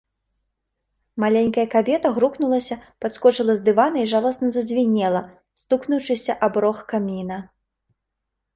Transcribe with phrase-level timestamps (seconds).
[1.23, 5.21] Маленькая кабета грукнулася, падскочыла з дывана і жаласна зазвінела,
[5.65, 7.37] стукнуўшыся аб рог каміна.